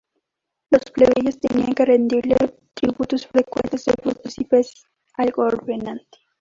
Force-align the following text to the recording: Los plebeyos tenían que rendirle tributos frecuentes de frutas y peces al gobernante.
Los 0.71 0.81
plebeyos 0.85 1.39
tenían 1.39 1.75
que 1.75 1.85
rendirle 1.85 2.35
tributos 2.73 3.27
frecuentes 3.27 3.85
de 3.85 3.93
frutas 4.01 4.35
y 4.39 4.45
peces 4.45 4.87
al 5.13 5.29
gobernante. 5.29 6.17